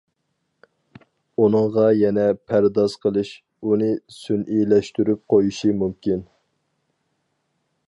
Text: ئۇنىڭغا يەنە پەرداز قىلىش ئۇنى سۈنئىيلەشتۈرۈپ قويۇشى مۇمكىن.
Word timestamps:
ئۇنىڭغا 1.43 1.83
يەنە 1.99 2.23
پەرداز 2.53 2.95
قىلىش 3.03 3.35
ئۇنى 3.69 3.91
سۈنئىيلەشتۈرۈپ 4.17 5.23
قويۇشى 5.35 5.77
مۇمكىن. 5.83 6.27